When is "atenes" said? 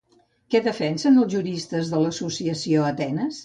2.91-3.39